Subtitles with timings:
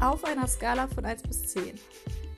[0.00, 1.78] Auf einer Skala von 1 bis 10.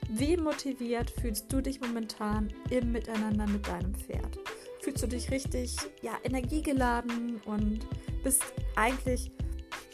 [0.09, 4.37] Wie motiviert fühlst du dich momentan im Miteinander mit deinem Pferd?
[4.81, 7.87] Fühlst du dich richtig ja, energiegeladen und
[8.21, 8.43] bist
[8.75, 9.31] eigentlich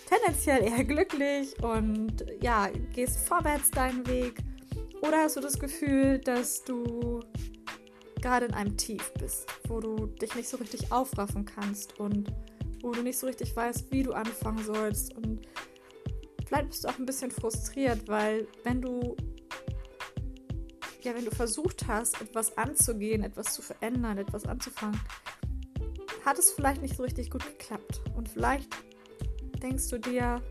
[0.07, 4.39] tendenziell eher glücklich und ja, gehst vorwärts deinen Weg?
[5.04, 7.20] Oder hast du das Gefühl, dass du
[8.20, 12.33] gerade in einem Tief bist, wo du dich nicht so richtig aufraffen kannst und
[12.82, 15.46] wo du nicht so richtig weißt, wie du anfangen sollst und
[16.50, 19.16] vielleicht bist du auch ein bisschen frustriert, weil wenn du
[21.02, 25.00] ja, wenn du versucht hast, etwas anzugehen, etwas zu verändern, etwas anzufangen,
[26.25, 28.02] hat es vielleicht nicht so richtig gut geklappt.
[28.18, 28.68] Und vielleicht
[29.64, 30.42] denkst du dir,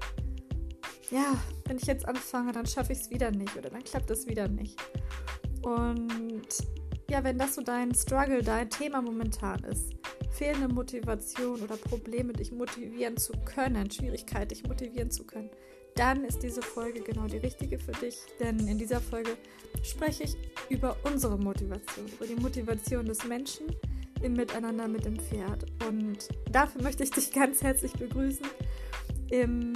[1.10, 4.26] ja, wenn ich jetzt anfange, dann schaffe ich es wieder nicht oder dann klappt es
[4.26, 4.80] wieder nicht.
[5.62, 6.48] Und
[7.10, 9.96] ja, wenn das so dein Struggle, dein Thema momentan ist,
[10.30, 15.50] fehlende Motivation oder Probleme, dich motivieren zu können, Schwierigkeit, dich motivieren zu können,
[15.94, 18.18] dann ist diese Folge genau die richtige für dich.
[18.40, 19.36] Denn in dieser Folge
[19.82, 20.36] spreche ich
[20.68, 23.66] über unsere Motivation, über die Motivation des Menschen
[24.22, 25.66] im Miteinander mit dem Pferd.
[25.86, 28.46] Und dafür möchte ich dich ganz herzlich begrüßen
[29.30, 29.74] in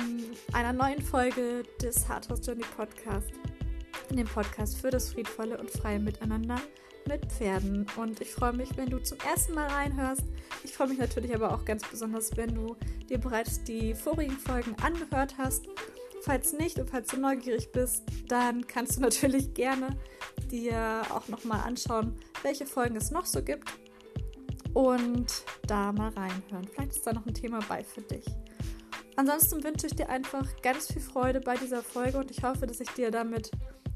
[0.53, 3.31] einer neuen Folge des Hardhouse Journey Podcast.
[4.11, 6.57] In dem Podcast für das friedvolle und freie Miteinander
[7.09, 7.87] mit Pferden.
[7.97, 10.25] Und ich freue mich, wenn du zum ersten Mal reinhörst.
[10.65, 12.77] Ich freue mich natürlich aber auch ganz besonders, wenn du
[13.09, 15.67] dir bereits die vorigen Folgen angehört hast.
[16.25, 19.99] Falls nicht und falls du neugierig bist, dann kannst du natürlich gerne
[20.51, 23.69] dir auch nochmal anschauen, welche Folgen es noch so gibt
[24.75, 26.69] und da mal reinhören.
[26.73, 28.25] Vielleicht ist da noch ein Thema bei für dich.
[29.17, 32.81] Ansonsten wünsche ich dir einfach ganz viel Freude bei dieser Folge und ich hoffe, dass
[32.81, 33.51] ich dir damit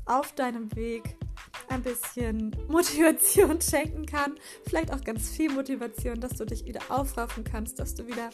[0.05, 1.17] auf deinem Weg
[1.69, 4.35] ein bisschen Motivation schenken kann.
[4.67, 8.31] Vielleicht auch ganz viel Motivation, dass du dich wieder aufraffen kannst, dass du wieder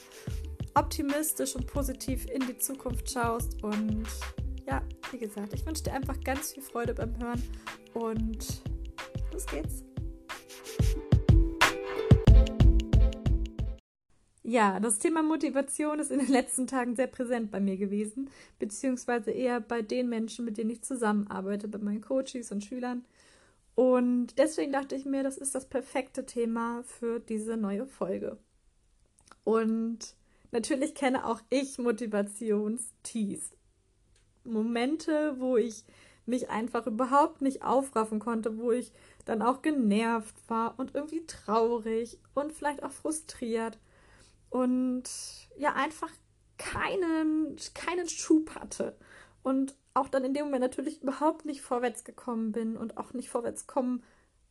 [0.74, 3.62] optimistisch und positiv in die Zukunft schaust.
[3.62, 4.06] Und
[4.66, 7.42] ja, wie gesagt, ich wünsche dir einfach ganz viel Freude beim Hören
[7.94, 8.62] und
[9.32, 9.84] los geht's.
[14.44, 18.28] Ja, das Thema Motivation ist in den letzten Tagen sehr präsent bei mir gewesen,
[18.58, 23.04] beziehungsweise eher bei den Menschen, mit denen ich zusammenarbeite, bei meinen Coaches und Schülern.
[23.74, 28.36] Und deswegen dachte ich mir, das ist das perfekte Thema für diese neue Folge.
[29.44, 30.16] Und
[30.52, 33.50] natürlich kenne auch ich Motivationstiefs.
[34.44, 35.84] Momente, wo ich
[36.24, 38.92] mich einfach überhaupt nicht aufraffen konnte, wo ich
[39.24, 43.78] dann auch genervt war und irgendwie traurig und vielleicht auch frustriert
[44.50, 45.04] und
[45.56, 46.10] ja einfach
[46.58, 48.96] keinen, keinen Schub hatte.
[49.42, 53.28] Und auch dann in dem Moment natürlich überhaupt nicht vorwärts gekommen bin und auch nicht
[53.28, 54.02] vorwärts kommen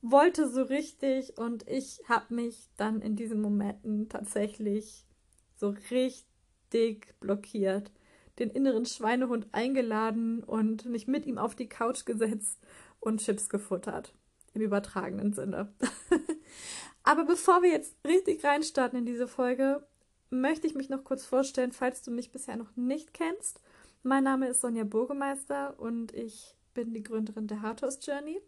[0.02, 1.38] wollte so richtig.
[1.38, 5.06] Und ich habe mich dann in diesen Momenten tatsächlich
[5.62, 7.92] so richtig blockiert,
[8.40, 12.60] den inneren Schweinehund eingeladen und mich mit ihm auf die Couch gesetzt
[13.00, 14.14] und Chips gefuttert.
[14.54, 15.74] Im übertragenen Sinne.
[17.04, 19.88] Aber bevor wir jetzt richtig reinstarten in diese Folge,
[20.32, 23.62] möchte ich mich noch kurz vorstellen, falls du mich bisher noch nicht kennst.
[24.04, 28.42] Mein Name ist Sonja Burgemeister und ich bin die Gründerin der Hardhouse Journey.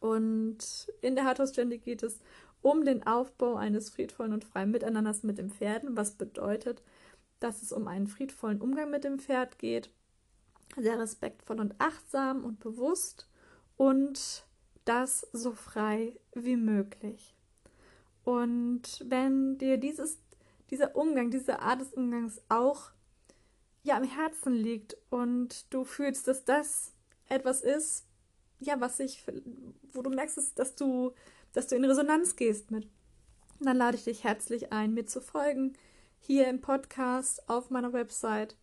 [0.00, 0.58] Und
[1.00, 2.20] in der Hardhouse Journey geht es
[2.66, 6.82] um den Aufbau eines friedvollen und freien Miteinanders mit dem Pferden, was bedeutet,
[7.38, 9.90] dass es um einen friedvollen Umgang mit dem Pferd geht,
[10.76, 13.28] sehr respektvoll und achtsam und bewusst
[13.76, 14.44] und
[14.84, 17.36] das so frei wie möglich.
[18.24, 20.18] Und wenn dir dieses
[20.70, 22.90] dieser Umgang, diese Art des Umgangs auch
[23.84, 26.92] ja am Herzen liegt und du fühlst, dass das
[27.28, 28.06] etwas ist,
[28.58, 29.22] ja, was ich,
[29.92, 31.12] wo du merkst, dass du,
[31.56, 32.86] dass du in Resonanz gehst mit,
[33.60, 35.72] dann lade ich dich herzlich ein, mir zu folgen,
[36.18, 38.56] hier im Podcast, auf meiner Website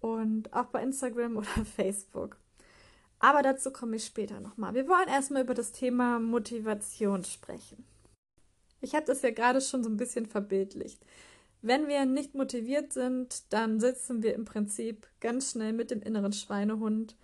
[0.00, 2.38] und auch bei Instagram oder Facebook.
[3.20, 4.74] Aber dazu komme ich später nochmal.
[4.74, 7.84] Wir wollen erstmal über das Thema Motivation sprechen.
[8.80, 11.06] Ich habe das ja gerade schon so ein bisschen verbildlicht.
[11.60, 16.32] Wenn wir nicht motiviert sind, dann sitzen wir im Prinzip ganz schnell mit dem inneren
[16.32, 17.14] Schweinehund,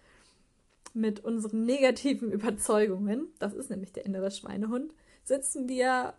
[0.95, 4.93] mit unseren negativen Überzeugungen, das ist nämlich der innere Schweinehund,
[5.25, 6.15] sitzen wir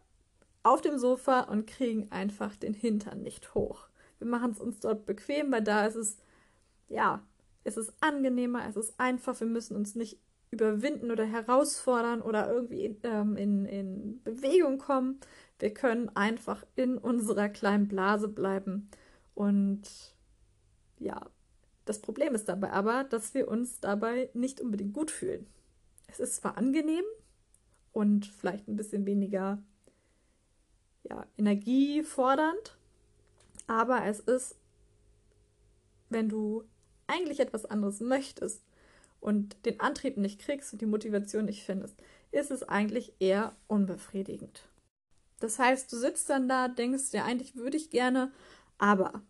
[0.63, 3.88] auf dem Sofa und kriegen einfach den Hintern nicht hoch.
[4.19, 6.18] Wir machen es uns dort bequem, weil da ist es,
[6.88, 7.24] ja,
[7.63, 10.19] es ist angenehmer, es ist einfach, wir müssen uns nicht
[10.51, 15.19] überwinden oder herausfordern oder irgendwie ähm, in, in Bewegung kommen.
[15.60, 18.89] Wir können einfach in unserer kleinen Blase bleiben.
[19.36, 19.81] Und
[20.98, 21.27] ja,
[21.89, 25.47] das Problem ist dabei aber, dass wir uns dabei nicht unbedingt gut fühlen.
[26.07, 27.03] Es ist zwar angenehm
[27.94, 29.57] und vielleicht ein bisschen weniger
[31.01, 32.77] ja, energiefordernd,
[33.65, 34.56] aber es ist,
[36.09, 36.63] wenn du
[37.07, 38.62] eigentlich etwas anderes möchtest
[39.19, 41.95] und den Antrieb nicht kriegst und die Motivation nicht findest,
[42.31, 44.62] ist es eigentlich eher unbefriedigend.
[45.39, 48.31] Das heißt, du sitzt dann da, denkst ja, eigentlich würde ich gerne,
[48.77, 49.24] aber.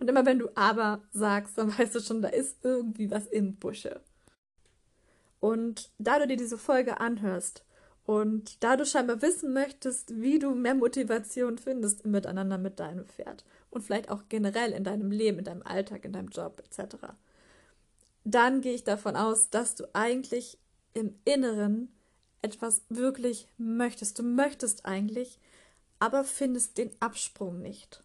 [0.00, 3.56] Und immer wenn du aber sagst, dann weißt du schon, da ist irgendwie was im
[3.56, 4.00] Busche.
[5.40, 7.64] Und da du dir diese Folge anhörst
[8.06, 13.06] und da du scheinbar wissen möchtest, wie du mehr Motivation findest im Miteinander mit deinem
[13.06, 16.96] Pferd und vielleicht auch generell in deinem Leben, in deinem Alltag, in deinem Job etc.,
[18.24, 20.58] dann gehe ich davon aus, dass du eigentlich
[20.94, 21.92] im Inneren
[22.40, 24.18] etwas wirklich möchtest.
[24.18, 25.38] Du möchtest eigentlich,
[25.98, 28.02] aber findest den Absprung nicht.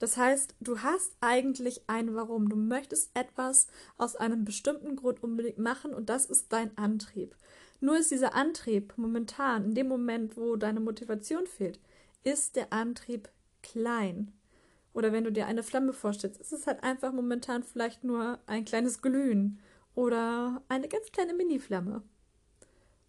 [0.00, 2.48] Das heißt, du hast eigentlich ein Warum.
[2.48, 3.68] Du möchtest etwas
[3.98, 7.36] aus einem bestimmten Grund unbedingt machen und das ist dein Antrieb.
[7.80, 11.78] Nur ist dieser Antrieb momentan, in dem Moment, wo deine Motivation fehlt,
[12.24, 13.28] ist der Antrieb
[13.62, 14.32] klein.
[14.94, 18.64] Oder wenn du dir eine Flamme vorstellst, ist es halt einfach momentan vielleicht nur ein
[18.64, 19.60] kleines Glühen
[19.94, 22.02] oder eine ganz kleine Mini-Flamme.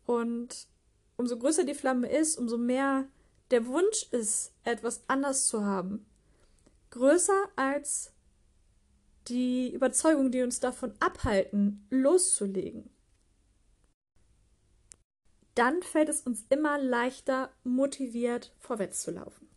[0.05, 0.67] Und
[1.15, 3.07] umso größer die Flamme ist, umso mehr
[3.49, 6.05] der Wunsch ist, etwas anders zu haben.
[6.91, 8.13] Größer als
[9.27, 12.89] die Überzeugung, die uns davon abhalten, loszulegen.
[15.55, 19.49] Dann fällt es uns immer leichter, motiviert vorwärts zu laufen.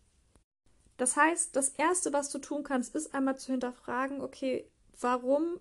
[0.97, 5.59] Das heißt, das Erste, was du tun kannst, ist einmal zu hinterfragen, okay, warum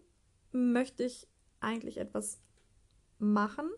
[0.53, 1.27] möchte ich
[1.61, 2.41] eigentlich etwas
[3.19, 3.71] machen?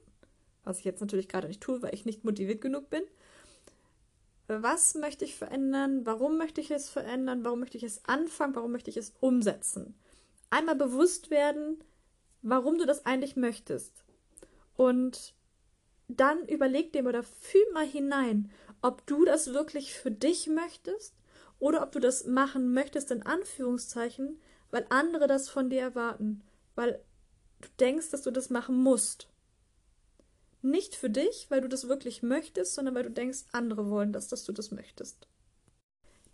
[0.65, 3.03] Was ich jetzt natürlich gerade nicht tue, weil ich nicht motiviert genug bin.
[4.49, 6.07] Was möchte ich verändern?
[6.07, 7.45] Warum möchte ich es verändern?
[7.45, 8.55] Warum möchte ich es anfangen?
[8.55, 9.95] Warum möchte ich es umsetzen?
[10.51, 11.83] Einmal bewusst werden,
[12.43, 14.05] warum du das eigentlich möchtest.
[14.77, 15.35] Und
[16.09, 18.51] dann überleg dir oder fühl mal hinein,
[18.83, 21.15] ob du das wirklich für dich möchtest
[21.59, 24.41] oder ob du das machen möchtest, in Anführungszeichen,
[24.71, 26.43] weil andere das von dir erwarten,
[26.75, 27.03] weil
[27.61, 29.29] du denkst, dass du das machen musst.
[30.67, 34.27] Nicht für dich, weil du das wirklich möchtest, sondern weil du denkst, andere wollen das,
[34.27, 35.29] dass du das möchtest.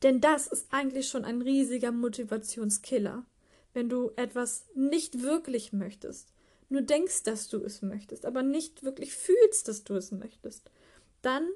[0.03, 3.27] Denn das ist eigentlich schon ein riesiger Motivationskiller,
[3.75, 6.33] wenn du etwas nicht wirklich möchtest,
[6.71, 10.71] nur denkst, dass du es möchtest, aber nicht wirklich fühlst, dass du es möchtest,
[11.21, 11.47] dann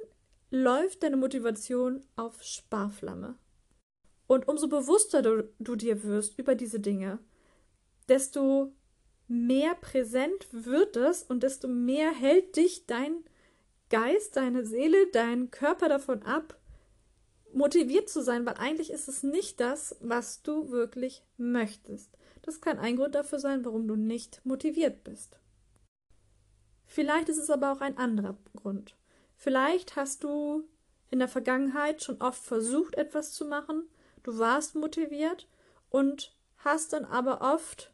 [0.51, 3.39] läuft deine Motivation auf Sparflamme.
[4.27, 7.21] Und umso bewusster du, du dir wirst über diese Dinge,
[8.07, 8.76] desto
[9.29, 13.25] mehr präsent wird es und desto mehr hält dich dein
[13.91, 16.59] Geist, deine Seele, dein Körper davon ab,
[17.53, 22.17] motiviert zu sein, weil eigentlich ist es nicht das, was du wirklich möchtest.
[22.43, 25.39] Das kann ein Grund dafür sein, warum du nicht motiviert bist.
[26.87, 28.97] Vielleicht ist es aber auch ein anderer Grund.
[29.37, 30.65] Vielleicht hast du
[31.11, 33.89] in der Vergangenheit schon oft versucht, etwas zu machen,
[34.23, 35.49] du warst motiviert
[35.91, 37.93] und hast dann aber oft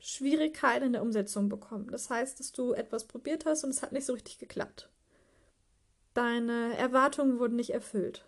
[0.00, 1.88] Schwierigkeiten in der Umsetzung bekommen.
[1.90, 4.88] Das heißt, dass du etwas probiert hast und es hat nicht so richtig geklappt.
[6.14, 8.24] Deine Erwartungen wurden nicht erfüllt.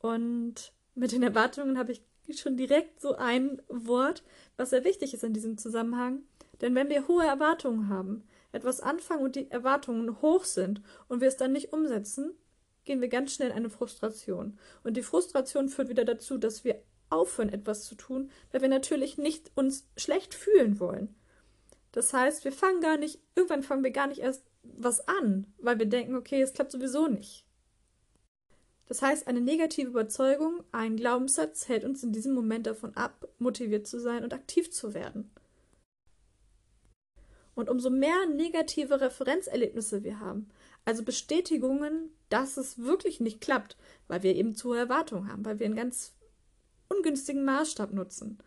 [0.00, 2.02] Und mit den Erwartungen habe ich
[2.40, 4.22] schon direkt so ein Wort,
[4.56, 6.22] was sehr wichtig ist in diesem Zusammenhang.
[6.60, 11.28] Denn wenn wir hohe Erwartungen haben, etwas anfangen und die Erwartungen hoch sind und wir
[11.28, 12.32] es dann nicht umsetzen,
[12.84, 14.58] gehen wir ganz schnell in eine Frustration.
[14.82, 19.18] Und die Frustration führt wieder dazu, dass wir aufhören, etwas zu tun, weil wir natürlich
[19.18, 21.14] nicht uns schlecht fühlen wollen.
[21.92, 25.78] Das heißt, wir fangen gar nicht, irgendwann fangen wir gar nicht erst was an, weil
[25.78, 27.44] wir denken, okay, es klappt sowieso nicht.
[28.86, 33.86] Das heißt, eine negative Überzeugung, ein Glaubenssatz hält uns in diesem Moment davon ab, motiviert
[33.86, 35.30] zu sein und aktiv zu werden.
[37.54, 40.48] Und umso mehr negative Referenzerlebnisse wir haben,
[40.84, 45.58] also Bestätigungen, dass es wirklich nicht klappt, weil wir eben zu hohe Erwartungen haben, weil
[45.58, 46.14] wir einen ganz
[46.98, 48.38] ungünstigen Maßstab nutzen,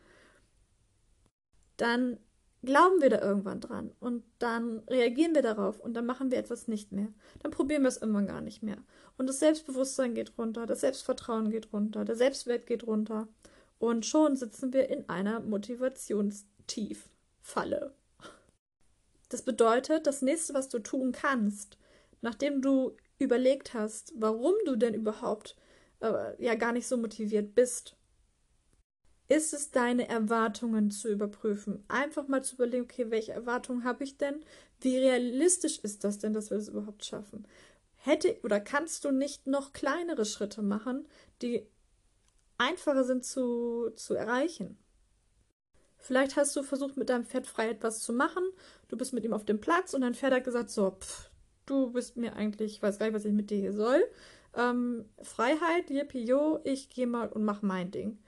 [1.77, 2.19] dann
[2.63, 6.67] glauben wir da irgendwann dran und dann reagieren wir darauf und dann machen wir etwas
[6.67, 7.07] nicht mehr.
[7.41, 8.77] Dann probieren wir es irgendwann gar nicht mehr.
[9.17, 13.27] Und das Selbstbewusstsein geht runter, das Selbstvertrauen geht runter, der Selbstwert geht runter
[13.79, 17.95] und schon sitzen wir in einer Motivationstieffalle.
[19.29, 21.79] Das bedeutet, das nächste, was du tun kannst,
[22.21, 25.55] nachdem du überlegt hast, warum du denn überhaupt
[26.01, 27.95] äh, ja gar nicht so motiviert bist,
[29.31, 31.85] ist es deine Erwartungen zu überprüfen.
[31.87, 34.43] Einfach mal zu überlegen, okay, welche Erwartungen habe ich denn?
[34.81, 37.47] Wie realistisch ist das denn, dass wir das überhaupt schaffen?
[37.95, 41.07] Hätte oder kannst du nicht noch kleinere Schritte machen,
[41.41, 41.65] die
[42.57, 44.77] einfacher sind zu, zu erreichen?
[45.97, 48.43] Vielleicht hast du versucht, mit deinem Pferd frei etwas zu machen.
[48.89, 51.29] Du bist mit ihm auf dem Platz und dein Pferd hat gesagt, so, pff,
[51.67, 54.03] du bist mir eigentlich, ich weiß gar nicht, was ich mit dir hier soll.
[54.57, 56.29] Ähm, Freiheit, yippie,
[56.65, 58.19] ich gehe mal und mach mein Ding.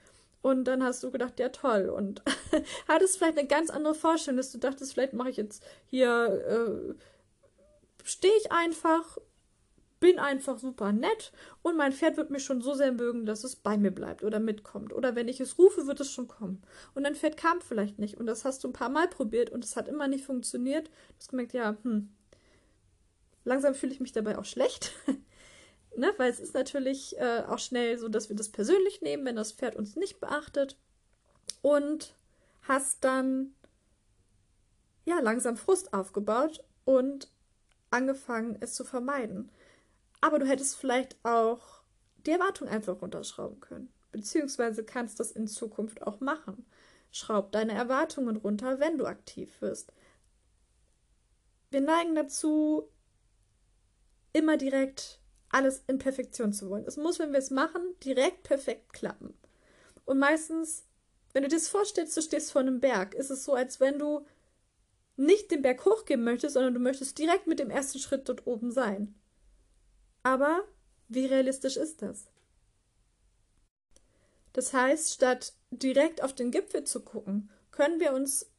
[0.44, 1.88] Und dann hast du gedacht, ja toll.
[1.88, 2.22] Und
[2.90, 6.94] hattest vielleicht eine ganz andere Vorstellung, dass du dachtest, vielleicht mache ich jetzt hier, äh,
[8.04, 9.18] stehe ich einfach,
[10.02, 11.32] bin einfach super nett
[11.62, 14.42] und mein Pferd wird mich schon so sehr mögen, dass es bei mir bleibt oder
[14.42, 14.92] mitkommt.
[14.92, 16.62] Oder wenn ich es rufe, wird es schon kommen.
[16.94, 18.18] Und dein Pferd kam vielleicht nicht.
[18.18, 20.88] Und das hast du ein paar Mal probiert und es hat immer nicht funktioniert.
[20.88, 22.14] Du hast gemerkt, ja, hm,
[23.46, 24.92] langsam fühle ich mich dabei auch schlecht.
[25.98, 26.14] ne?
[26.18, 29.52] Weil es ist natürlich äh, auch schnell so, dass wir das persönlich nehmen, wenn das
[29.52, 30.78] Pferd uns nicht beachtet.
[31.62, 32.16] Und
[32.64, 33.54] hast dann
[35.06, 37.30] ja langsam Frust aufgebaut und
[37.92, 39.52] angefangen, es zu vermeiden.
[40.22, 41.84] Aber du hättest vielleicht auch
[42.26, 43.94] die Erwartung einfach runterschrauben können.
[44.12, 46.66] Beziehungsweise kannst das in Zukunft auch machen.
[47.12, 49.92] Schraub deine Erwartungen runter, wenn du aktiv wirst.
[51.70, 52.90] Wir neigen dazu,
[54.32, 55.20] immer direkt
[55.54, 56.86] alles in Perfektion zu wollen.
[56.86, 59.34] Es muss, wenn wir es machen, direkt perfekt klappen.
[60.06, 60.86] Und meistens,
[61.34, 64.00] wenn du dir das vorstellst, du stehst vor einem Berg, ist es so, als wenn
[64.00, 64.26] du
[65.16, 68.72] nicht den Berg hochgehen möchtest, sondern du möchtest direkt mit dem ersten Schritt dort oben
[68.72, 69.14] sein.
[70.24, 70.64] Aber
[71.08, 72.28] wie realistisch ist das?
[74.54, 78.52] Das heißt, statt direkt auf den Gipfel zu gucken, können wir uns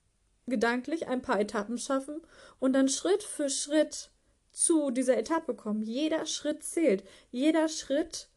[0.47, 2.21] gedanklich ein paar Etappen schaffen
[2.59, 4.11] und dann Schritt für Schritt
[4.55, 5.83] zu dieser Etappe kommen.
[5.83, 7.05] Jeder Schritt zählt.
[7.31, 8.29] Jeder Schritt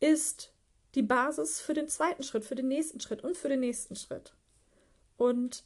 [0.00, 0.52] ist
[0.94, 4.32] die Basis für den zweiten Schritt, für den nächsten Schritt und für den nächsten Schritt.
[5.16, 5.64] Und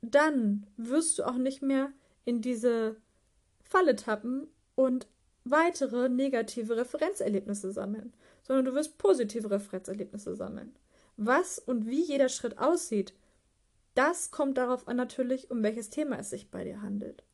[0.00, 1.92] dann wirst du auch nicht mehr
[2.24, 2.96] in diese
[3.62, 5.06] Falle tappen und
[5.44, 10.74] weitere negative Referenzerlebnisse sammeln, sondern du wirst positive Referenzerlebnisse sammeln.
[11.16, 13.12] Was und wie jeder Schritt aussieht,
[13.94, 17.24] das kommt darauf an natürlich, um welches Thema es sich bei dir handelt.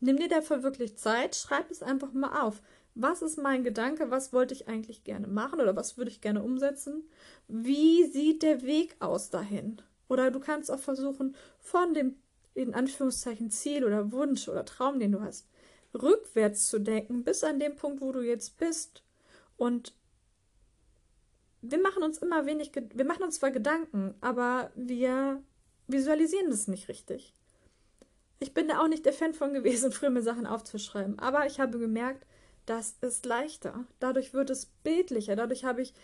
[0.00, 2.62] Nimm dir dafür wirklich Zeit, schreib es einfach mal auf.
[2.94, 4.10] Was ist mein Gedanke?
[4.10, 7.08] Was wollte ich eigentlich gerne machen oder was würde ich gerne umsetzen?
[7.48, 9.80] Wie sieht der Weg aus dahin?
[10.08, 12.16] Oder du kannst auch versuchen, von dem
[12.54, 15.48] in Anführungszeichen Ziel oder Wunsch oder Traum, den du hast,
[15.94, 19.04] rückwärts zu denken, bis an dem Punkt, wo du jetzt bist.
[19.56, 19.94] Und
[21.62, 25.42] wir machen uns immer wenig, wir machen uns zwar Gedanken, aber wir
[25.86, 27.34] visualisieren das nicht richtig.
[28.42, 31.60] Ich bin da auch nicht der Fan von gewesen, früher mir Sachen aufzuschreiben, aber ich
[31.60, 32.26] habe gemerkt,
[32.66, 33.84] das ist leichter.
[34.00, 35.94] Dadurch wird es bildlicher, dadurch habe ich,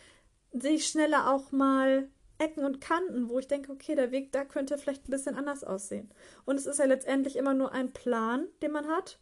[0.53, 4.45] sehe ich schneller auch mal Ecken und Kanten, wo ich denke, okay, der Weg da
[4.45, 6.11] könnte vielleicht ein bisschen anders aussehen.
[6.45, 9.19] Und es ist ja letztendlich immer nur ein Plan, den man hat.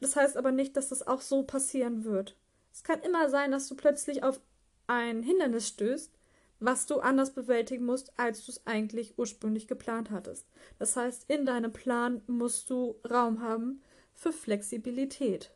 [0.00, 2.36] Das heißt aber nicht, dass das auch so passieren wird.
[2.72, 4.40] Es kann immer sein, dass du plötzlich auf
[4.86, 6.15] ein Hindernis stößt,
[6.58, 10.46] was du anders bewältigen musst, als du es eigentlich ursprünglich geplant hattest.
[10.78, 13.82] Das heißt, in deinem Plan musst du Raum haben
[14.14, 15.54] für Flexibilität,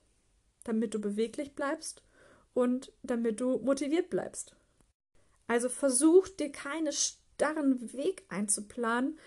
[0.64, 2.02] damit du beweglich bleibst
[2.52, 4.54] und damit du motiviert bleibst.
[5.46, 9.18] Also versuch dir keine starren Weg einzuplanen,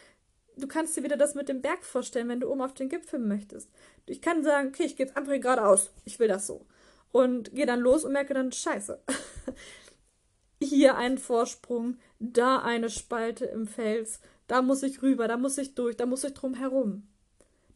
[0.58, 3.20] du kannst dir wieder das mit dem Berg vorstellen, wenn du oben auf den Gipfel
[3.20, 3.70] möchtest.
[4.06, 5.92] Ich kann sagen, okay, ich gehe jetzt einfach geradeaus.
[6.06, 6.66] Ich will das so.
[7.12, 9.02] Und gehe dann los und merke dann, scheiße.
[10.64, 15.76] Hier ein Vorsprung, da eine Spalte im Fels, da muss ich rüber, da muss ich
[15.76, 17.08] durch, da muss ich drum herum.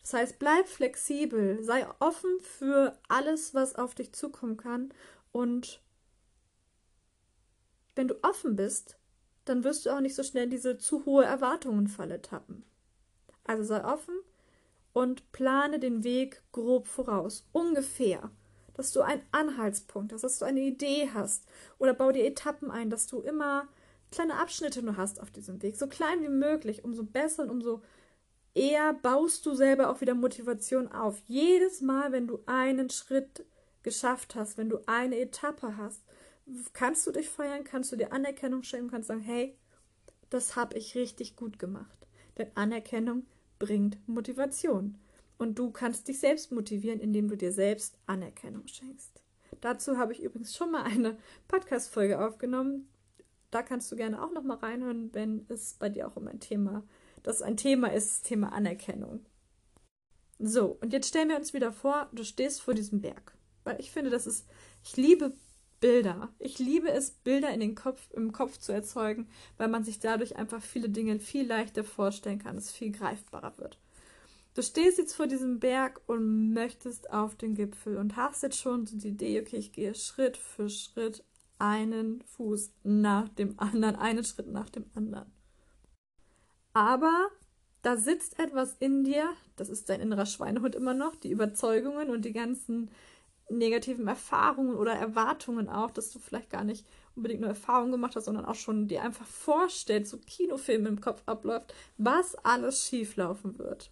[0.01, 4.93] Das heißt, bleib flexibel, sei offen für alles, was auf dich zukommen kann
[5.33, 5.81] und
[7.95, 8.97] wenn du offen bist,
[9.43, 12.63] dann wirst du auch nicht so schnell diese zu hohe Erwartungenfalle tappen.
[13.43, 14.15] Also sei offen
[14.93, 18.31] und plane den Weg grob voraus, ungefähr,
[18.77, 21.45] dass du einen Anhaltspunkt hast, dass du eine Idee hast
[21.79, 23.67] oder bau dir Etappen ein, dass du immer
[24.11, 27.81] kleine Abschnitte nur hast auf diesem Weg, so klein wie möglich, umso besser und umso
[28.53, 31.19] eher baust du selber auch wieder Motivation auf.
[31.27, 33.45] Jedes Mal, wenn du einen Schritt
[33.83, 36.01] geschafft hast, wenn du eine Etappe hast,
[36.73, 39.57] kannst du dich feiern, kannst du dir Anerkennung schenken, kannst sagen, hey,
[40.29, 42.07] das habe ich richtig gut gemacht.
[42.37, 43.25] Denn Anerkennung
[43.59, 44.97] bringt Motivation.
[45.37, 49.21] Und du kannst dich selbst motivieren, indem du dir selbst Anerkennung schenkst.
[49.61, 51.17] Dazu habe ich übrigens schon mal eine
[51.47, 52.89] Podcast-Folge aufgenommen.
[53.51, 56.39] Da kannst du gerne auch noch mal reinhören, wenn es bei dir auch um ein
[56.39, 56.83] Thema,
[57.23, 59.25] das ein Thema ist, das Thema Anerkennung.
[60.39, 63.35] So, und jetzt stellen wir uns wieder vor, du stehst vor diesem Berg.
[63.63, 64.47] Weil ich finde, das ist,
[64.83, 65.33] ich liebe
[65.79, 66.29] Bilder.
[66.39, 69.27] Ich liebe es, Bilder in den Kopf, im Kopf zu erzeugen,
[69.57, 73.79] weil man sich dadurch einfach viele Dinge viel leichter vorstellen kann, es viel greifbarer wird.
[74.57, 78.87] Du stehst jetzt vor diesem Berg und möchtest auf den Gipfel und hast jetzt schon
[78.87, 81.23] so die Idee, okay, ich gehe Schritt für Schritt
[81.59, 85.31] einen Fuß nach dem anderen, einen Schritt nach dem anderen.
[86.73, 87.29] Aber
[87.83, 92.25] da sitzt etwas in dir, das ist dein innerer Schweinehund immer noch, die Überzeugungen und
[92.25, 92.89] die ganzen
[93.51, 96.83] negativen Erfahrungen oder Erwartungen auch, dass du vielleicht gar nicht
[97.15, 101.21] unbedingt nur Erfahrungen gemacht hast, sondern auch schon dir einfach vorstellst, so Kinofilm im Kopf
[101.27, 103.91] abläuft, was alles schieflaufen wird.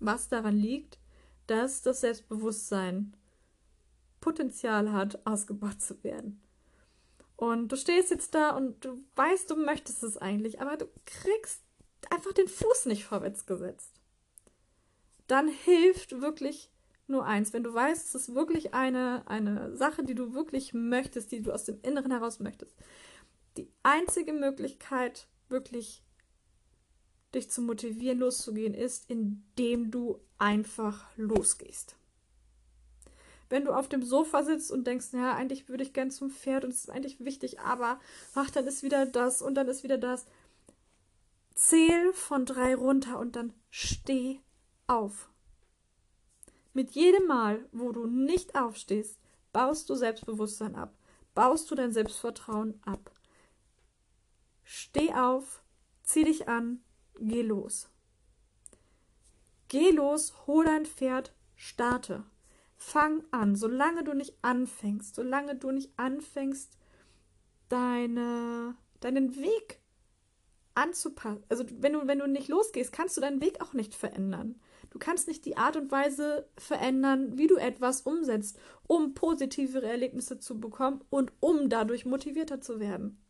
[0.00, 0.98] Was daran liegt,
[1.46, 3.16] dass das Selbstbewusstsein
[4.20, 6.42] Potenzial hat, ausgebaut zu werden.
[7.36, 11.62] Und du stehst jetzt da und du weißt, du möchtest es eigentlich, aber du kriegst
[12.10, 14.00] einfach den Fuß nicht vorwärts gesetzt.
[15.28, 16.70] Dann hilft wirklich
[17.06, 17.52] nur eins.
[17.52, 21.52] Wenn du weißt, es ist wirklich eine, eine Sache, die du wirklich möchtest, die du
[21.52, 22.76] aus dem Inneren heraus möchtest.
[23.56, 26.02] Die einzige Möglichkeit, wirklich
[27.34, 31.96] dich zu motivieren, loszugehen, ist, indem du einfach losgehst.
[33.50, 36.64] Wenn du auf dem Sofa sitzt und denkst, ja, eigentlich würde ich gern zum Pferd
[36.64, 37.98] und es ist eigentlich wichtig, aber
[38.34, 40.26] ach, dann ist wieder das und dann ist wieder das.
[41.54, 44.40] Zähl von drei runter und dann steh
[44.86, 45.30] auf.
[46.72, 49.18] Mit jedem Mal, wo du nicht aufstehst,
[49.52, 50.94] baust du Selbstbewusstsein ab,
[51.34, 53.10] baust du dein Selbstvertrauen ab.
[54.62, 55.62] Steh auf,
[56.02, 56.84] zieh dich an,
[57.20, 57.88] geh los.
[59.68, 62.24] Geh los, hol dein Pferd, starte.
[62.76, 66.78] Fang an, solange du nicht anfängst, solange du nicht anfängst,
[67.68, 69.80] deine, deinen Weg
[70.74, 71.42] anzupassen.
[71.48, 74.60] Also wenn du, wenn du nicht losgehst, kannst du deinen Weg auch nicht verändern.
[74.90, 80.38] Du kannst nicht die Art und Weise verändern, wie du etwas umsetzt, um positivere Erlebnisse
[80.38, 83.20] zu bekommen und um dadurch motivierter zu werden.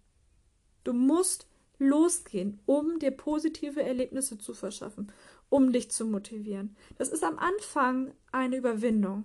[0.85, 1.48] Du musst
[1.79, 5.13] losgehen, um dir positive Erlebnisse zu verschaffen,
[5.49, 6.77] um dich zu motivieren.
[6.97, 9.25] Das ist am Anfang eine Überwindung.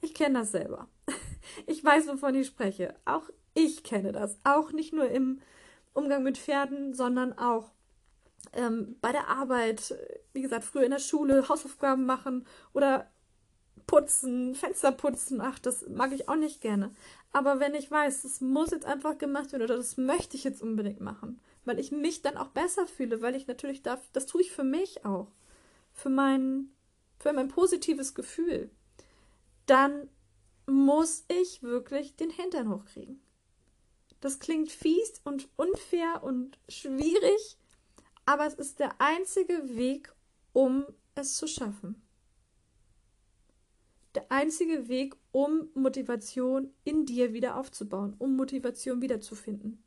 [0.00, 0.88] Ich kenne das selber.
[1.66, 2.94] Ich weiß, wovon ich spreche.
[3.06, 4.38] Auch ich kenne das.
[4.44, 5.40] Auch nicht nur im
[5.94, 7.72] Umgang mit Pferden, sondern auch
[8.52, 9.94] ähm, bei der Arbeit,
[10.32, 13.10] wie gesagt, früher in der Schule Hausaufgaben machen oder
[13.88, 16.94] putzen, Fenster putzen, ach, das mag ich auch nicht gerne.
[17.32, 20.62] Aber wenn ich weiß, das muss jetzt einfach gemacht werden oder das möchte ich jetzt
[20.62, 24.42] unbedingt machen, weil ich mich dann auch besser fühle, weil ich natürlich darf, das tue
[24.42, 25.32] ich für mich auch,
[25.92, 26.70] für mein,
[27.18, 28.70] für mein positives Gefühl,
[29.66, 30.08] dann
[30.66, 33.20] muss ich wirklich den Hintern hochkriegen.
[34.20, 37.56] Das klingt fies und unfair und schwierig,
[38.26, 40.12] aber es ist der einzige Weg,
[40.52, 40.84] um
[41.14, 42.02] es zu schaffen.
[44.14, 49.82] Der einzige Weg, um Motivation in dir wieder aufzubauen, um Motivation wiederzufinden.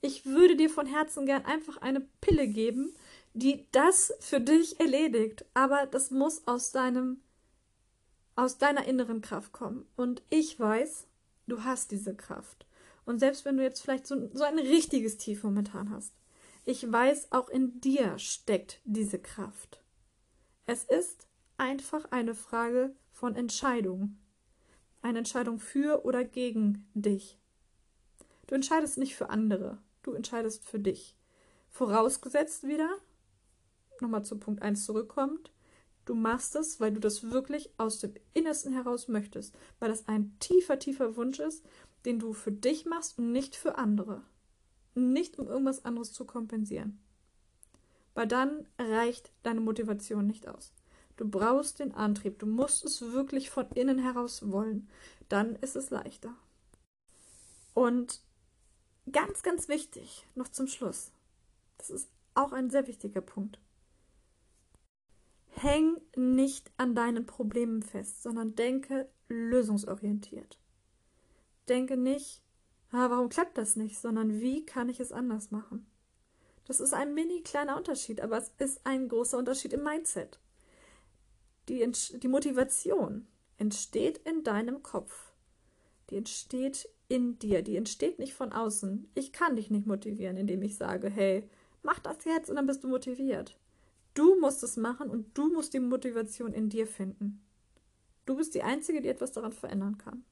[0.00, 2.94] Ich würde dir von Herzen gern einfach eine Pille geben,
[3.34, 7.20] die das für dich erledigt, aber das muss aus deinem
[8.36, 9.84] aus deiner inneren Kraft kommen.
[9.96, 11.08] Und ich weiß,
[11.48, 12.66] du hast diese Kraft.
[13.04, 16.12] Und selbst wenn du jetzt vielleicht so, so ein richtiges Tief momentan hast,
[16.64, 19.82] ich weiß, auch in dir steckt diese Kraft.
[20.66, 21.26] Es ist
[21.58, 24.16] einfach eine Frage von Entscheidung.
[25.02, 27.38] Eine Entscheidung für oder gegen dich.
[28.46, 31.16] Du entscheidest nicht für andere, du entscheidest für dich.
[31.68, 32.88] Vorausgesetzt wieder,
[34.00, 35.52] nochmal zu Punkt 1 zurückkommt,
[36.06, 40.34] du machst es, weil du das wirklich aus dem Innersten heraus möchtest, weil das ein
[40.40, 41.64] tiefer, tiefer Wunsch ist,
[42.06, 44.22] den du für dich machst und nicht für andere
[44.98, 47.00] nicht um irgendwas anderes zu kompensieren.
[48.14, 50.72] Weil dann reicht deine Motivation nicht aus.
[51.18, 54.88] Du brauchst den Antrieb, du musst es wirklich von innen heraus wollen.
[55.28, 56.32] Dann ist es leichter.
[57.74, 58.20] Und
[59.10, 61.10] ganz, ganz wichtig, noch zum Schluss.
[61.76, 63.58] Das ist auch ein sehr wichtiger Punkt.
[65.48, 70.56] Häng nicht an deinen Problemen fest, sondern denke lösungsorientiert.
[71.68, 72.42] Denke nicht,
[72.92, 75.84] ah, warum klappt das nicht, sondern wie kann ich es anders machen?
[76.64, 80.38] Das ist ein mini kleiner Unterschied, aber es ist ein großer Unterschied im Mindset.
[81.68, 81.86] Die,
[82.18, 83.26] die Motivation
[83.58, 85.32] entsteht in deinem Kopf.
[86.10, 87.62] Die entsteht in dir.
[87.62, 89.08] Die entsteht nicht von außen.
[89.14, 91.48] Ich kann dich nicht motivieren, indem ich sage, hey,
[91.82, 93.58] mach das jetzt und dann bist du motiviert.
[94.14, 97.44] Du musst es machen und du musst die Motivation in dir finden.
[98.26, 100.24] Du bist die Einzige, die etwas daran verändern kann.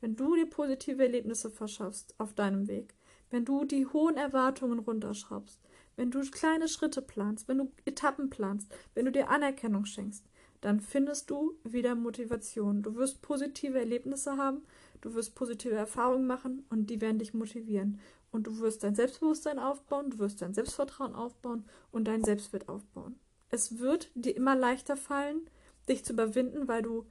[0.00, 2.94] Wenn du dir positive Erlebnisse verschaffst auf deinem Weg,
[3.30, 5.60] wenn du die hohen Erwartungen runterschraubst,
[6.00, 10.24] wenn du kleine Schritte planst, wenn du Etappen planst, wenn du dir Anerkennung schenkst,
[10.62, 12.82] dann findest du wieder Motivation.
[12.82, 14.62] Du wirst positive Erlebnisse haben,
[15.02, 18.00] du wirst positive Erfahrungen machen und die werden dich motivieren.
[18.30, 23.20] Und du wirst dein Selbstbewusstsein aufbauen, du wirst dein Selbstvertrauen aufbauen und dein Selbstwert aufbauen.
[23.50, 25.50] Es wird dir immer leichter fallen,
[25.86, 27.04] dich zu überwinden, weil du,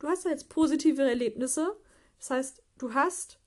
[0.00, 1.76] du hast ja jetzt positive Erlebnisse
[2.18, 3.38] das heißt, du hast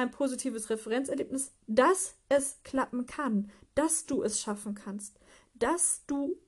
[0.00, 5.18] ein positives Referenzerlebnis, dass es klappen kann, dass du es schaffen kannst,
[5.54, 6.38] dass du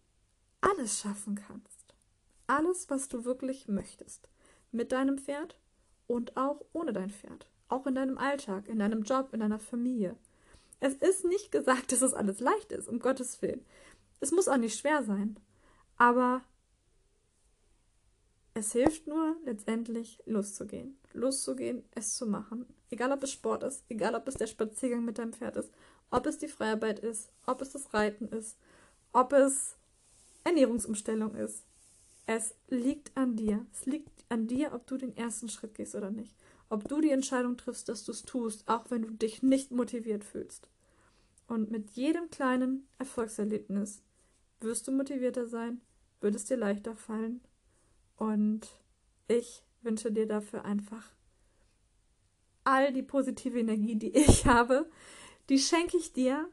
[0.60, 1.94] alles schaffen kannst.
[2.46, 4.28] Alles, was du wirklich möchtest.
[4.70, 5.58] Mit deinem Pferd
[6.06, 7.48] und auch ohne dein Pferd.
[7.68, 10.14] auch in deinem Alltag, in deinem Job, in deiner Familie.
[10.80, 13.64] Es ist nicht gesagt, dass es alles leicht ist, um Gottes Willen.
[14.20, 15.40] Es muss auch nicht schwer sein.
[15.96, 16.42] Aber
[18.54, 20.98] es hilft nur letztendlich loszugehen.
[21.14, 22.66] Loszugehen, es zu machen.
[22.92, 25.72] Egal ob es Sport ist, egal ob es der Spaziergang mit deinem Pferd ist,
[26.10, 28.58] ob es die Freiarbeit ist, ob es das Reiten ist,
[29.12, 29.76] ob es
[30.44, 31.64] Ernährungsumstellung ist.
[32.26, 33.64] Es liegt an dir.
[33.72, 36.36] Es liegt an dir, ob du den ersten Schritt gehst oder nicht.
[36.68, 40.22] Ob du die Entscheidung triffst, dass du es tust, auch wenn du dich nicht motiviert
[40.22, 40.68] fühlst.
[41.48, 44.02] Und mit jedem kleinen Erfolgserlebnis
[44.60, 45.80] wirst du motivierter sein,
[46.20, 47.40] wird es dir leichter fallen.
[48.18, 48.68] Und
[49.28, 51.08] ich wünsche dir dafür einfach
[52.64, 54.88] all die positive Energie, die ich habe,
[55.48, 56.48] die schenke ich dir,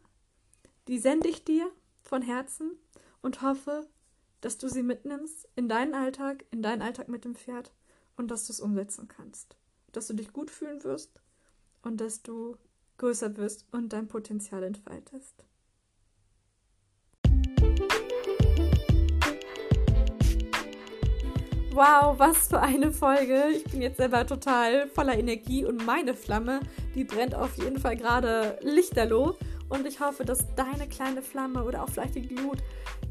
[0.87, 2.71] die sende ich dir von Herzen
[3.21, 3.87] und hoffe,
[4.41, 7.73] dass du sie mitnimmst in deinen Alltag, in deinen Alltag mit dem Pferd
[8.15, 9.57] und dass du es umsetzen kannst.
[9.91, 11.21] Dass du dich gut fühlen wirst
[11.81, 12.57] und dass du
[12.97, 15.45] größer wirst und dein Potenzial entfaltest.
[21.79, 23.41] Wow, was für eine Folge.
[23.55, 26.59] Ich bin jetzt selber total voller Energie und meine Flamme,
[26.93, 29.37] die brennt auf jeden Fall gerade lichterloh.
[29.69, 32.57] Und ich hoffe, dass deine kleine Flamme oder auch vielleicht die Glut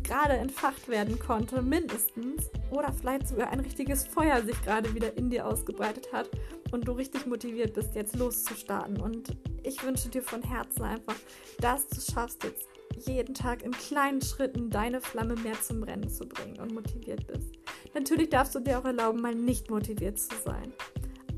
[0.02, 2.50] gerade entfacht werden konnte, mindestens.
[2.70, 6.28] Oder vielleicht sogar ein richtiges Feuer sich gerade wieder in dir ausgebreitet hat
[6.70, 9.00] und du richtig motiviert bist, jetzt loszustarten.
[9.00, 11.16] Und ich wünsche dir von Herzen einfach,
[11.58, 12.68] dass du schaffst, jetzt
[13.06, 17.54] jeden Tag in kleinen Schritten deine Flamme mehr zum Brennen zu bringen und motiviert bist.
[17.94, 20.72] Natürlich darfst du dir auch erlauben, mal nicht motiviert zu sein.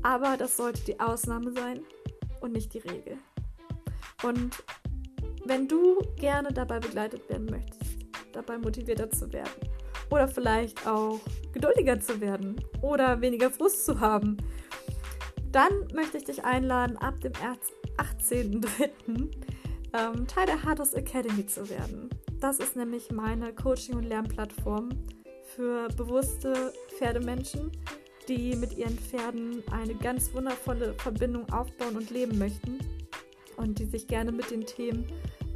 [0.03, 1.81] Aber das sollte die Ausnahme sein
[2.41, 3.17] und nicht die Regel.
[4.23, 4.63] Und
[5.45, 7.81] wenn du gerne dabei begleitet werden möchtest,
[8.33, 9.51] dabei motivierter zu werden
[10.09, 11.19] oder vielleicht auch
[11.53, 14.37] geduldiger zu werden oder weniger Frust zu haben,
[15.51, 19.31] dann möchte ich dich einladen, ab dem 18.03.
[19.93, 22.09] Ähm, Teil der Hardest Academy zu werden.
[22.39, 24.89] Das ist nämlich meine Coaching- und Lernplattform
[25.55, 27.71] für bewusste Pferdemenschen,
[28.27, 32.79] die mit ihren Pferden eine ganz wundervolle Verbindung aufbauen und leben möchten
[33.57, 35.05] und die sich gerne mit den Themen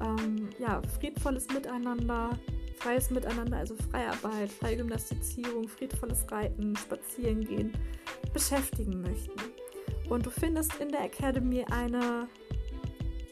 [0.02, 2.38] ähm, ja, friedvolles Miteinander,
[2.78, 7.74] freies Miteinander, also Freiarbeit, freie Gymnastizierung, friedvolles Reiten, Spazierengehen
[8.34, 9.40] beschäftigen möchten.
[10.10, 12.28] Und du findest in der Academy eine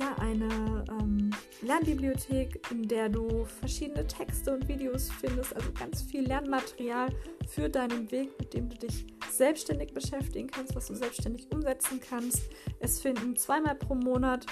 [0.04, 6.24] ja, eine ähm, Lernbibliothek, in der du verschiedene Texte und Videos findest, also ganz viel
[6.28, 7.10] Lernmaterial
[7.48, 12.44] für deinen Weg, mit dem du dich selbstständig beschäftigen kannst, was du selbstständig umsetzen kannst.
[12.80, 14.46] Es finden zweimal pro Monat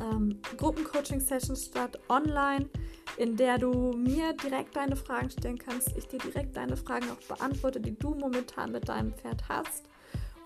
[0.00, 2.68] ähm, Gruppencoaching-Sessions statt, online,
[3.16, 7.36] in der du mir direkt deine Fragen stellen kannst, ich dir direkt deine Fragen auch
[7.36, 9.88] beantworte, die du momentan mit deinem Pferd hast.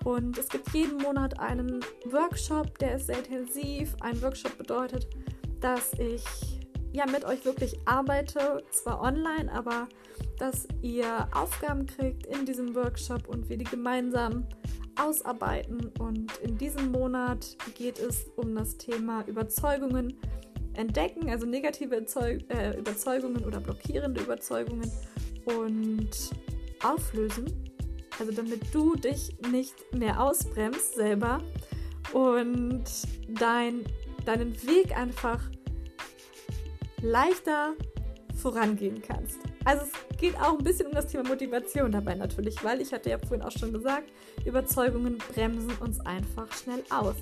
[0.05, 3.95] Und es gibt jeden Monat einen Workshop, der ist sehr intensiv.
[4.01, 5.07] Ein Workshop bedeutet,
[5.61, 6.25] dass ich
[6.93, 9.89] ja mit euch wirklich arbeite, zwar online, aber
[10.39, 14.45] dass ihr Aufgaben kriegt in diesem Workshop und wir die gemeinsam
[15.01, 15.93] ausarbeiten.
[15.99, 20.19] Und in diesem Monat geht es um das Thema Überzeugungen
[20.75, 24.91] entdecken, also negative Erzeug äh, Überzeugungen oder blockierende Überzeugungen
[25.45, 26.11] und
[26.83, 27.72] auflösen.
[28.19, 31.43] Also damit du dich nicht mehr ausbremst selber
[32.13, 32.85] und
[33.29, 33.85] dein,
[34.25, 35.41] deinen Weg einfach
[37.01, 37.75] leichter
[38.37, 39.39] vorangehen kannst.
[39.65, 43.11] Also es geht auch ein bisschen um das Thema Motivation dabei natürlich, weil ich hatte
[43.11, 44.11] ja vorhin auch schon gesagt,
[44.45, 47.17] Überzeugungen bremsen uns einfach schnell aus.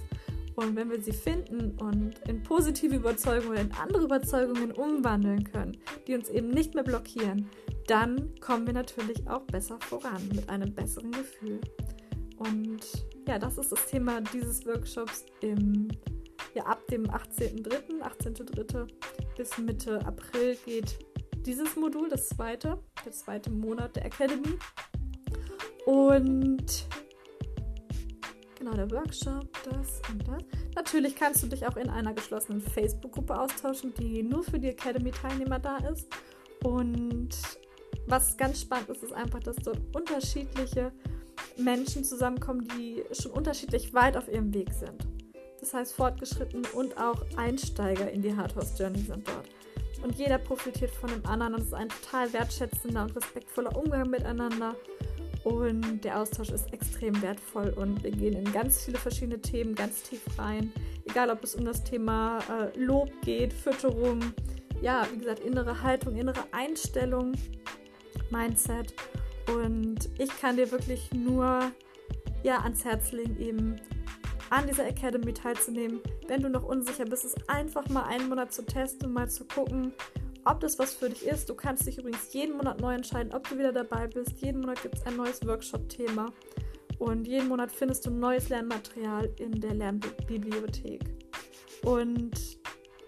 [0.61, 6.15] Und wenn wir sie finden und in positive Überzeugungen, in andere Überzeugungen umwandeln können, die
[6.15, 7.49] uns eben nicht mehr blockieren,
[7.87, 11.63] dann kommen wir natürlich auch besser voran mit einem besseren Gefühl.
[12.37, 12.81] Und
[13.27, 15.89] ja, das ist das Thema dieses Workshops im,
[16.55, 18.87] ja, ab dem 18.03., 18.03.
[19.39, 20.99] bis Mitte April geht
[21.47, 24.59] dieses Modul, das zweite, der zweite Monat der Academy.
[25.87, 26.87] Und
[28.61, 30.43] genau, der Workshop, das und das.
[30.77, 35.59] Natürlich kannst du dich auch in einer geschlossenen Facebook-Gruppe austauschen, die nur für die Academy-Teilnehmer
[35.59, 36.07] da ist.
[36.63, 37.31] Und
[38.07, 40.93] was ganz spannend ist, ist einfach, dass dort unterschiedliche
[41.57, 45.07] Menschen zusammenkommen, die schon unterschiedlich weit auf ihrem Weg sind.
[45.59, 49.49] Das heißt, fortgeschritten und auch Einsteiger in die Hardhorse Journey sind dort.
[50.03, 54.09] Und jeder profitiert von dem anderen und es ist ein total wertschätzender und respektvoller Umgang
[54.09, 54.75] miteinander.
[55.45, 60.03] Und der Austausch ist extrem wertvoll und wir gehen in ganz viele verschiedene Themen ganz
[60.03, 60.73] tief rein.
[61.07, 64.21] Egal, ob es um das Thema äh, Lob geht, Fütterung,
[64.83, 67.33] ja, wie gesagt, innere Haltung, innere Einstellung,
[68.31, 68.95] Mindset.
[69.55, 71.73] Und ich kann dir wirklich nur
[72.43, 73.81] ja, ans Herz legen, eben
[74.51, 76.01] an dieser Academy teilzunehmen.
[76.27, 79.93] Wenn du noch unsicher bist, es einfach mal einen Monat zu testen mal zu gucken,
[80.45, 81.49] ob das was für dich ist.
[81.49, 84.41] Du kannst dich übrigens jeden Monat neu entscheiden, ob du wieder dabei bist.
[84.41, 86.33] Jeden Monat gibt es ein neues Workshop-Thema.
[86.99, 91.03] Und jeden Monat findest du neues Lernmaterial in der Lernbibliothek.
[91.83, 92.59] Und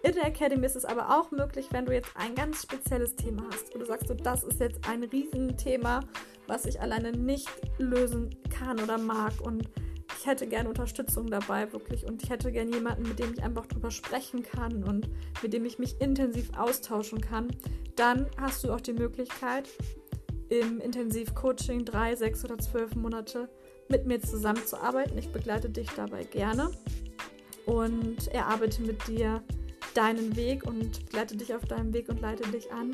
[0.02, 3.44] in der Academy ist es aber auch möglich, wenn du jetzt ein ganz spezielles Thema
[3.52, 6.00] hast, wo du sagst, so, das ist jetzt ein Riesenthema,
[6.46, 9.32] was ich alleine nicht lösen kann oder mag.
[9.42, 9.68] Und
[10.22, 12.06] ich hätte gerne Unterstützung dabei, wirklich.
[12.06, 15.08] Und ich hätte gerne jemanden, mit dem ich einfach drüber sprechen kann und
[15.42, 17.48] mit dem ich mich intensiv austauschen kann.
[17.96, 19.68] Dann hast du auch die Möglichkeit,
[20.48, 23.48] im Intensivcoaching drei, sechs oder zwölf Monate
[23.88, 25.18] mit mir zusammenzuarbeiten.
[25.18, 26.70] Ich begleite dich dabei gerne
[27.66, 29.42] und erarbeite mit dir
[29.94, 32.92] deinen Weg und begleite dich auf deinem Weg und leite dich an.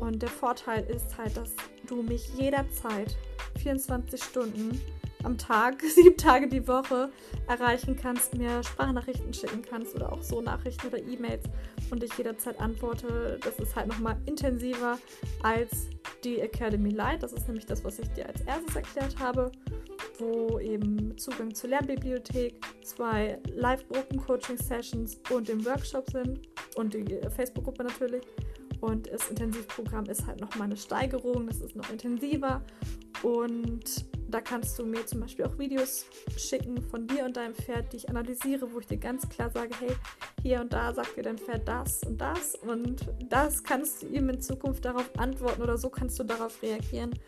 [0.00, 1.52] Und der Vorteil ist halt, dass
[1.86, 3.16] du mich jederzeit
[3.62, 4.80] 24 Stunden
[5.24, 7.10] am Tag, sieben Tage die Woche
[7.48, 11.44] erreichen kannst, mir Sprachnachrichten schicken kannst oder auch so Nachrichten oder E-Mails
[11.90, 13.38] und ich jederzeit antworte.
[13.42, 14.98] Das ist halt nochmal intensiver
[15.42, 15.88] als
[16.22, 17.22] die Academy Light.
[17.22, 19.52] Das ist nämlich das, was ich dir als erstes erklärt habe,
[20.18, 26.40] wo eben Zugang zur Lernbibliothek, zwei Live-Gruppen-Coaching-Sessions und dem Workshop sind
[26.76, 28.22] und die Facebook-Gruppe natürlich.
[28.80, 32.62] Und das Intensivprogramm ist halt nochmal eine Steigerung, das ist noch intensiver
[33.24, 36.04] und da kannst du mir zum Beispiel auch Videos
[36.36, 39.70] schicken von dir und deinem Pferd, die ich analysiere, wo ich dir ganz klar sage,
[39.80, 39.92] hey,
[40.42, 44.28] hier und da sagt dir dein Pferd das und das und das kannst du ihm
[44.28, 47.18] in Zukunft darauf antworten oder so kannst du darauf reagieren.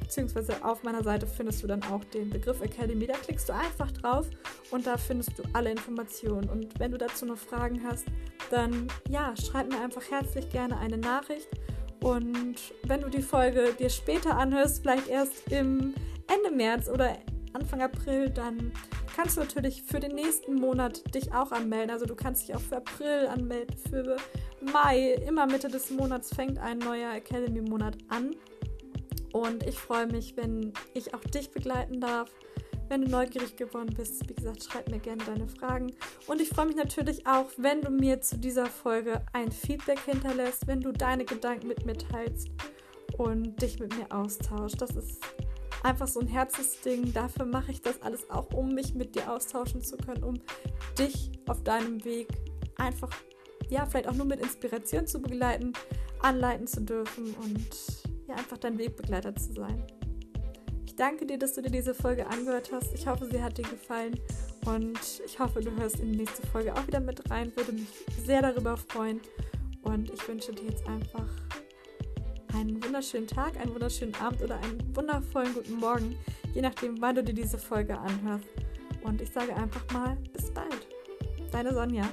[0.00, 3.06] Beziehungsweise auf meiner Seite findest du dann auch den Begriff Academy.
[3.06, 4.28] Da klickst du einfach drauf
[4.70, 6.48] und da findest du alle Informationen.
[6.48, 8.06] Und wenn du dazu noch Fragen hast,
[8.50, 11.46] dann ja, schreib mir einfach herzlich gerne eine Nachricht.
[12.00, 15.94] Und wenn du die Folge dir später anhörst, vielleicht erst im
[16.26, 17.16] Ende März oder
[17.52, 18.72] Anfang April, dann
[19.18, 21.90] kannst du natürlich für den nächsten Monat dich auch anmelden.
[21.90, 24.16] Also du kannst dich auch für April anmelden, für
[24.72, 25.14] Mai.
[25.26, 28.36] Immer Mitte des Monats fängt ein neuer Academy-Monat an.
[29.32, 32.30] Und ich freue mich, wenn ich auch dich begleiten darf.
[32.88, 35.92] Wenn du neugierig geworden bist, wie gesagt, schreib mir gerne deine Fragen.
[36.28, 40.68] Und ich freue mich natürlich auch, wenn du mir zu dieser Folge ein Feedback hinterlässt,
[40.68, 42.50] wenn du deine Gedanken mit mir teilst
[43.16, 44.80] und dich mit mir austauschst.
[44.80, 45.20] Das ist
[45.88, 47.12] einfach so ein Herzensding.
[47.12, 50.40] Dafür mache ich das alles auch, um mich mit dir austauschen zu können, um
[50.98, 52.28] dich auf deinem Weg
[52.76, 53.10] einfach,
[53.68, 55.72] ja, vielleicht auch nur mit Inspiration zu begleiten,
[56.20, 57.68] anleiten zu dürfen und
[58.28, 59.82] ja, einfach dein Wegbegleiter zu sein.
[60.84, 62.92] Ich danke dir, dass du dir diese Folge angehört hast.
[62.92, 64.20] Ich hoffe, sie hat dir gefallen
[64.66, 67.52] und ich hoffe, du hörst in die nächste Folge auch wieder mit rein.
[67.56, 67.88] Würde mich
[68.24, 69.20] sehr darüber freuen
[69.82, 71.47] und ich wünsche dir jetzt einfach
[72.54, 76.16] einen wunderschönen Tag, einen wunderschönen Abend oder einen wundervollen guten Morgen,
[76.54, 78.48] je nachdem, wann du dir diese Folge anhörst.
[79.02, 80.86] Und ich sage einfach mal, bis bald.
[81.52, 82.08] Deine Sonja.